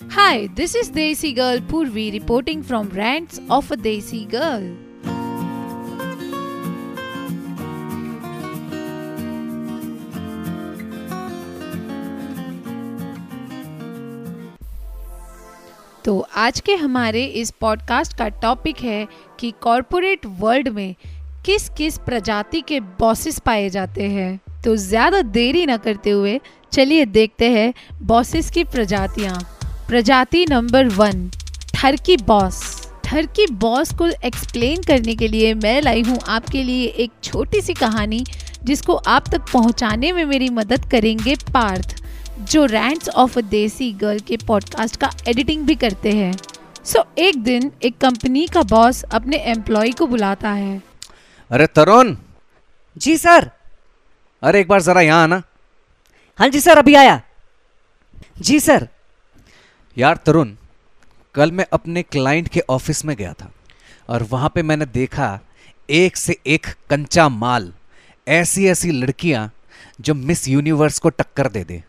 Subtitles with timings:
[0.00, 4.62] Hi, this is Desi Girl Purvi reporting from Rants of a Desi Girl.
[16.04, 19.06] तो आज के हमारे इस पॉडकास्ट का टॉपिक है
[19.40, 20.94] कि कॉरपोरेट वर्ल्ड में
[21.46, 26.40] किस किस प्रजाति के बॉसेस पाए जाते हैं तो ज़्यादा देरी ना करते हुए
[26.72, 27.72] चलिए देखते हैं
[28.02, 29.38] बॉसेस की प्रजातियाँ
[29.90, 31.30] प्रजाति नंबर वन
[31.74, 37.12] ठरकी बॉस। ठरकी बॉस को एक्सप्लेन करने के लिए मैं लाई हूँ आपके लिए एक
[37.22, 38.24] छोटी सी कहानी
[38.64, 41.94] जिसको आप तक पहुँचाने में मेरी मदद करेंगे पार्थ
[42.40, 46.32] जो रैंट्स ऑफ़ अ देसी गर्ल के पॉडकास्ट का एडिटिंग भी करते हैं।
[46.84, 50.82] सो so, एक दिन एक कंपनी का बॉस अपने एम्प्लॉय को बुलाता है।
[51.50, 52.16] अरे तरुण!
[52.96, 53.50] जी सर।
[54.42, 55.42] अरे एक बार जरा यहाँ आना।
[56.38, 57.20] हाँ जी सर अभी आया।
[58.40, 58.88] जी सर।
[59.96, 60.50] यार तरुण,
[61.34, 63.50] कल मैं अपने क्लाइंट के ऑफ़िस में गया था
[64.08, 65.38] और वहाँ पे मैंने देखा
[65.90, 67.72] एक से एक कंचा माल,
[68.28, 69.50] ऐसी ऐसी लड़कियाँ
[70.00, 71.82] जो मिस यूनिवर्स को टक्कर दे दे।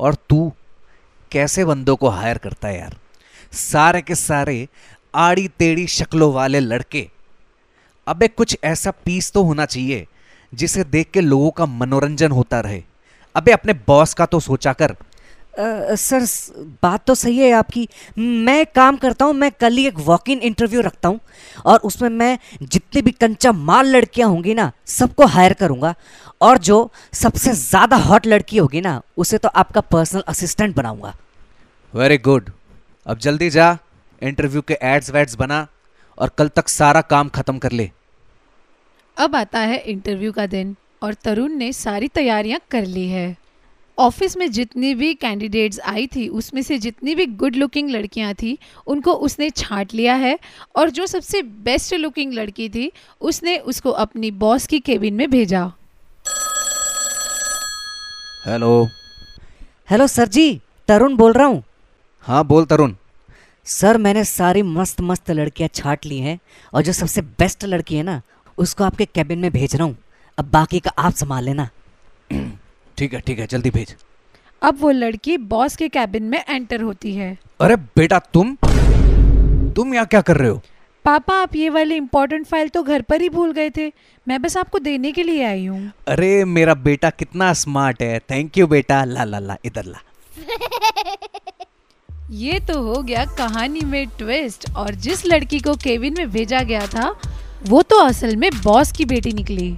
[0.00, 0.52] और तू
[1.30, 2.96] कैसे बंदों को हायर करता है यार?
[3.52, 4.68] सारे के सारे
[5.14, 7.08] आड़ी टेढ़ी शक्लों वाले लड़के।
[8.06, 10.06] अबे कुछ ऐसा पीस तो होना चाहिए
[10.52, 12.82] जिसे देख के लोगों का मनोरंजन होता रहे।
[13.34, 14.96] अबे अपने बॉस का तो सोचा कर
[15.54, 16.24] आ, सर
[16.82, 20.38] बात तो सही है आपकी। मैं काम करता हूँ मैं कल ही एक वॉक इन
[20.40, 21.20] इंटरव्यू रखता हूँ
[21.64, 25.94] और उसमें मैं जितनी भी कंचा माल लड़कियाँ होंगी ना सबको हायर करूँगा
[26.40, 26.78] और जो
[27.14, 31.14] सबसे ज़्यादा हॉट लड़की होगी ना उसे तो आपका पर्सनल असिस्टेंट बनाऊँगा।
[31.94, 32.50] वेरी गुड
[33.06, 33.76] अब जल्दी जा
[34.22, 35.66] इंटरव्यू के एड्स वैड्स बना
[36.18, 37.90] और कल तक सारा काम खत्म कर ले।
[39.16, 43.36] अब आता है इंटरव्यू का दिन और तरुण ने सारी तैयारियाँ कर ली है।
[43.98, 48.58] ऑफ़िस में जितनी भी कैंडिडेट्स आई थी उसमें से जितनी भी गुड लुकिंग लड़कियाँ थी
[48.86, 50.38] उनको उसने छांट लिया है
[50.76, 55.64] और जो सबसे बेस्ट लुकिंग लड़की थी उसने उसको अपनी बॉस की केबिन में भेजा।
[58.46, 58.88] हेलो
[59.90, 61.62] हेलो सर जी तरुण बोल रहा हूँ।
[62.20, 62.94] हाँ बोल तरुण।
[63.66, 66.38] सर मैंने सारी मस्त मस्त लड़कियाँ छाट ली हैं
[66.74, 68.20] और जो सबसे बेस्ट लड़की है ना
[68.58, 69.96] उसको आपके कैबिन में भेज रहा हूँ।
[70.38, 71.68] अब बाकी का आप संभाल लेना।
[73.02, 73.94] ठीक है ठीक है जल्दी भेज।
[74.62, 78.54] अब वो लड़की बॉस के कैबिन में एंटर होती है। अरे बेटा तुम?
[79.76, 80.60] तुम यहाँ क्या कर रहे हो?
[81.04, 83.90] पापा आप ये वाली इम्पोर्टेंट फ़ाइल तो घर पर ही भूल गए थे।
[84.26, 88.58] मैं बस आपको देने के लिए आई हूँ। अरे मेरा बेटा कितना स्मार्ट है। थैंक
[88.58, 90.02] यू बेटा। ला ला ला इधर ला।
[92.30, 96.86] ये तो हो गया कहानी में ट्विस्ट और जिस लड़की को केविन में भेजा गया
[96.88, 97.14] था
[97.66, 99.74] वो तो असल में बॉस की बेटी निकली।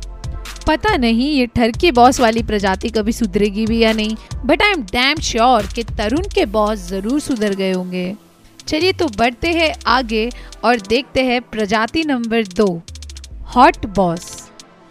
[0.67, 4.83] पता नहीं ये ठरकी बॉस वाली प्रजाति कभी सुधरेगी भी या नहीं but I am
[4.93, 8.15] damn sure कि तरुण के बॉस ज़रूर सुधर गए होंगे।
[8.69, 10.29] चलिए तो बढ़ते हैं आगे
[10.65, 12.67] और देखते हैं प्रजाति नंबर दो
[13.55, 14.27] हॉट बॉस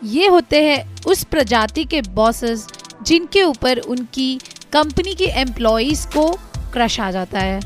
[0.01, 2.67] ये होते हैं उस प्रजाति के बॉसेस
[3.05, 4.35] जिनके ऊपर उनकी
[4.73, 6.31] कंपनी के एम्प्लॉयज़ को
[6.73, 7.59] क्रश आ जाता है।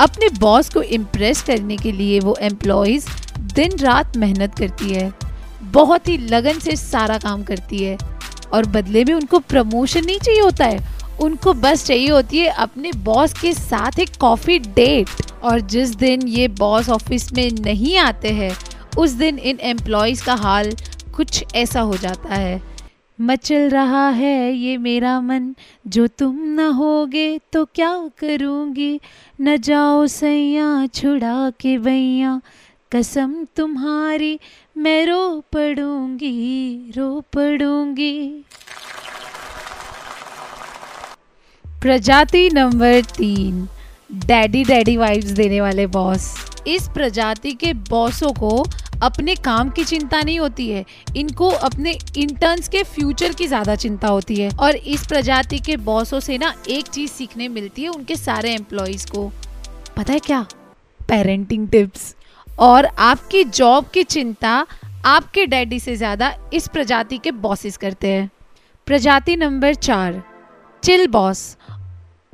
[0.00, 3.06] अपने बॉस को इम्प्रेस करने के लिए वो एम्प्लॉयज़
[3.54, 5.12] दिन रात मेहनत करती है।
[5.72, 7.96] बहुत ही लगन से सारा काम करती है
[8.52, 10.78] और बदले में उनको प्रमोशन नहीं चाहिए होता है।
[11.20, 15.08] उनको बस चाहिए होती है अपने बॉस के साथ एक कॉफ़ी डेट
[15.42, 18.52] और जिस दिन ये बॉस ऑफ़िस में नहीं आते हैं,
[18.98, 20.70] उस दिन इन एम्प्लॉयज़ का हाल
[21.16, 22.60] कुछ ऐसा हो जाता है।
[23.18, 25.54] मचल रहा है ये मेरा मन,
[25.86, 29.00] जो तुम न होगे तो क्या करूँगी?
[29.40, 32.40] न जाओ सैया छुड़ा के भैया
[32.92, 34.38] कसम तुम्हारी
[34.76, 38.44] मैं रो पड़ूँगी रो पड़ूँगी।
[41.82, 43.68] प्रजाति नंबर तीन,
[44.26, 46.26] डैडी डैडी वाइब्स देने वाले बॉस।
[46.66, 48.64] इस प्रजाति के बॉसों को
[49.02, 50.84] अपने काम की चिंता नहीं होती है,
[51.16, 56.20] इनको अपने इंटर्न्स के फ्यूचर की ज़्यादा चिंता होती है। और इस प्रजाति के बॉसों
[56.20, 59.30] से ना एक चीज़ सीखने मिलती है, उनके सारे एम्प्लॉयज़ को।
[59.96, 60.46] पता है क्या?
[61.08, 62.14] पेरेंटिंग टिप्स
[62.58, 64.66] और आपकी जॉब की चिंता
[65.06, 68.30] आपके डैडी से ज़्यादा इस प्रजाति के बॉसेस करते हैं।
[68.86, 70.22] प्रजाति नंबर चार
[70.82, 71.56] चिल बॉस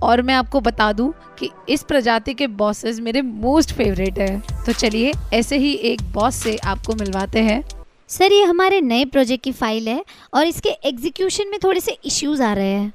[0.02, 4.72] और मैं आपको बता दूँ कि इस प्रजाति के बॉसेस मेरे मोस्ट फेवरेट है। तो
[4.72, 7.62] चलिए ऐसे ही एक बॉस से आपको मिलवाते हैं।
[8.08, 12.42] सर ये हमारे नए प्रोजेक्ट की फ़ाइल है और इसके एग्जीक्यूशन में थोड़े से इश्यूज़
[12.42, 12.92] आ रहे हैं।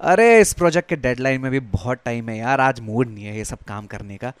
[0.00, 3.36] अरे इस प्रोजेक्ट के डेडलाइन में भी बहुत टाइम है यार। आज मूड नहीं है
[3.36, 4.32] ये सब काम करने का।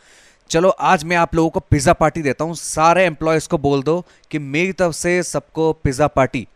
[0.50, 4.04] चलो, आज मैं आप लोगों को पिज़्ज़ा पार्टी देता हूँ। सारे एम्प्लॉयज़ को बोल दो
[4.30, 6.46] कि मेरी तरफ़ से सबको पिज़्ज़ा पार्टी।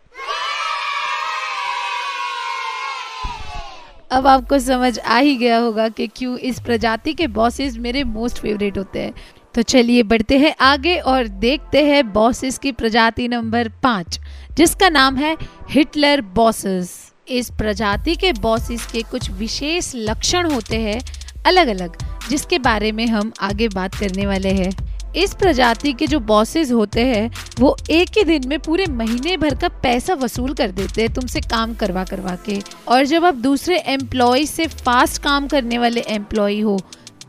[4.13, 8.39] अब आपको समझ आ ही गया होगा कि क्यों इस प्रजाति के बॉसेस मेरे मोस्ट
[8.39, 9.13] फेवरेट होते हैं।
[9.55, 14.21] तो चलिए, बढ़ते हैं आगे और देखते हैं बॉसेस की प्रजाति नंबर पाँच,
[14.53, 15.37] जिसका नाम है
[15.71, 16.93] हिटलर बॉसेस
[17.31, 21.01] इस प्रजाति के बॉसेस के कुछ विशेष लक्षण होते हैं
[21.47, 21.97] अलग अलग
[22.31, 24.71] जिसके बारे में हम आगे बात करने वाले हैं।
[25.17, 27.31] इस प्रजाति के जो बॉसेस होते हैं,
[27.61, 31.41] वो एक ही दिन में पूरे महीने भर का पैसा वसूल कर देते हैं, तुमसे
[31.41, 36.61] काम करवा करवा के। और जब आप दूसरे एम्प्लॉय से फास्ट काम करने वाले एम्प्लॉय
[36.61, 36.79] हो,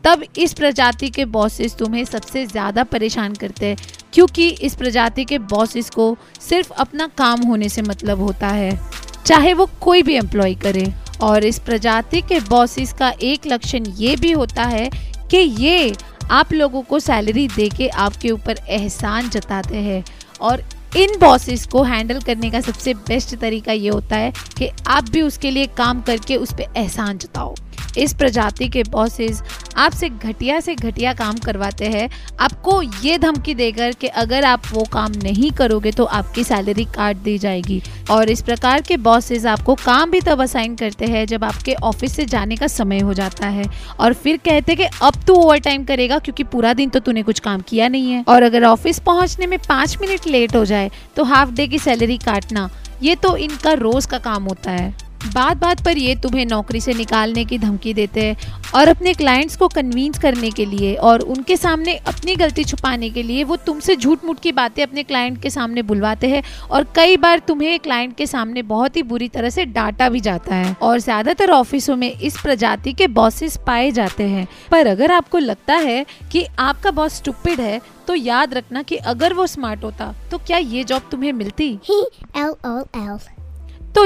[0.04, 3.78] तब इस प्रजाति के बॉसेस तुम्हें सबसे ज़्यादा परेशान करते हैं,
[4.14, 8.80] क्योंकि इस प्रजाति के बॉसेस को सिर्फ़ अपना काम होने से मतलब होता है।
[9.26, 14.16] चाहे वो कोई भी एम्प्लॉय करे। और इस प्रजाति के बॉसेस का एक लक्षण ये
[14.16, 14.90] भी होता है
[15.32, 15.96] कि ये
[16.32, 20.04] आप लोगों को सैलरी दे के आपके ऊपर एहसान जताते हैं।
[20.42, 20.64] और
[20.98, 25.22] इन बॉसेस को हैंडल करने का सबसे बेस्ट तरीका ये होता है कि आप भी
[25.22, 27.56] उसके लिए काम करके उस पर एहसान जताओ।
[28.00, 29.42] इस प्रजाति के बॉसेस
[29.78, 32.10] आपसे घटिया से घटिया काम करवाते हैं।
[32.40, 37.18] आपको ये धमकी देकर कि अगर आप वो काम नहीं करोगे तो आपकी सैलरी काट
[37.18, 37.82] दी जाएगी।
[38.12, 42.16] और इस प्रकार के बॉसेस आपको काम भी तब असाइन करते हैं जब आपके ऑफ़िस
[42.16, 43.66] से जाने का समय हो जाता है।
[44.00, 47.40] और फिर कहते कि अब तू ओवर टाइम करेगा क्योंकि पूरा दिन तो तूने कुछ
[47.40, 51.24] काम किया नहीं है। और अगर ऑफ़िस पहुँचने में पाँच मिनट लेट हो जाए तो
[51.26, 52.70] हाफ़ डे की सैलरी काटना,
[53.04, 56.94] ये तो इनका रोज का काम होता है। बात बात पर ये तुम्हें नौकरी से
[56.94, 58.38] निकालने की धमकी देते हैं
[58.76, 63.24] और अपने क्लाइंट्स को कन्विंस करने के लिए और उनके सामने अपनी गलती छुपाने के
[63.24, 67.18] लिए वो तुमसे झूठ मूठ की बातें अपने क्लाइंट के सामने बुलवाते हैं और कई
[67.18, 71.00] बार तुम्हें क्लाइंट के सामने बहुत ही बुरी तरह से डांटा भी जाता है और
[71.00, 76.06] ज़्यादातर ऑफिसों में इस प्रजाति के बॉसेस पाए जाते हैं। पर अगर आपको लगता है
[76.32, 80.58] कि आपका बॉस स्टूपिड है तो याद रखना कि अगर वो स्मार्ट होता तो क्या
[80.58, 81.78] ये जॉब तुम्हें मिलती?
[81.84, 82.06] ही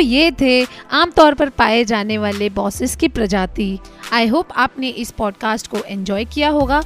[0.03, 3.79] ये थे आमतौर पर पाए जाने वाले बॉसेस की प्रजाति।
[4.13, 6.81] आई होप आपने इस पॉडकास्ट को एंजॉय किया होगा।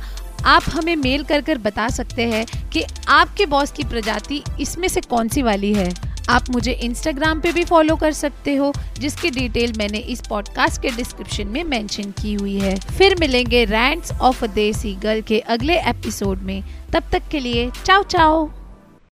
[0.46, 5.02] आप हमें मेल कर कर बता सकते हैं कि आपके बॉस की प्रजाति इसमें से
[5.02, 9.74] कौन सी वाली है। आप मुझे इंस्टाग्राम पे भी फॉलो कर सकते हो, जिसकी डिटेल
[9.78, 14.94] मैंने इस पॉडकास्ट के डिस्क्रिप्शन में मेंशन की हुई है। फिर मिलेंगे रैंट्स ऑफ़ देसी
[14.94, 18.50] गर्ल के अगले एपिसोड में। तब तक के लिए चाओ चाओ